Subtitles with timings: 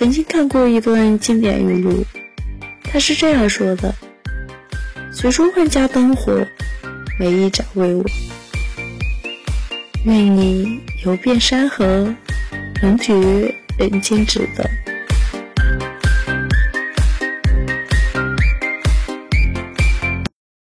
[0.00, 2.02] 曾经看过一段经典语录，
[2.84, 3.94] 他是这样说的
[5.12, 6.42] ：“随处万家灯火，
[7.18, 8.02] 每一盏为我。
[10.06, 12.14] 愿你游遍山河，
[12.80, 13.12] 能觉
[13.76, 14.64] 人间值得。”